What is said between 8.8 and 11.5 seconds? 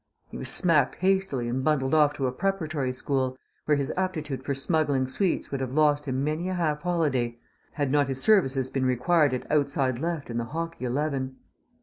required at outside left in the hockey eleven.